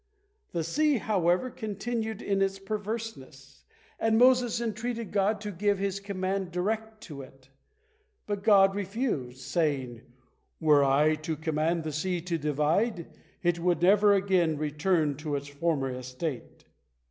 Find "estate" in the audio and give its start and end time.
15.91-16.65